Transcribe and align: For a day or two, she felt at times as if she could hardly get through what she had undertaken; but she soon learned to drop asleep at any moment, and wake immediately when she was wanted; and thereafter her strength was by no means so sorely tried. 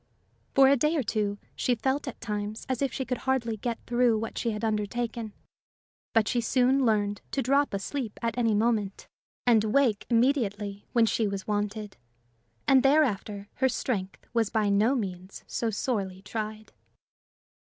For 0.55 0.67
a 0.67 0.75
day 0.75 0.95
or 0.97 1.03
two, 1.03 1.37
she 1.55 1.75
felt 1.75 2.07
at 2.07 2.19
times 2.19 2.65
as 2.67 2.81
if 2.81 2.91
she 2.91 3.05
could 3.05 3.19
hardly 3.19 3.55
get 3.57 3.77
through 3.85 4.17
what 4.17 4.35
she 4.35 4.49
had 4.49 4.65
undertaken; 4.65 5.31
but 6.11 6.27
she 6.27 6.41
soon 6.41 6.83
learned 6.87 7.21
to 7.29 7.43
drop 7.43 7.71
asleep 7.71 8.17
at 8.19 8.35
any 8.35 8.55
moment, 8.55 9.07
and 9.45 9.63
wake 9.63 10.07
immediately 10.09 10.87
when 10.93 11.05
she 11.05 11.27
was 11.27 11.45
wanted; 11.45 11.97
and 12.67 12.81
thereafter 12.81 13.47
her 13.57 13.69
strength 13.69 14.25
was 14.33 14.49
by 14.49 14.69
no 14.69 14.95
means 14.95 15.43
so 15.45 15.69
sorely 15.69 16.23
tried. 16.23 16.71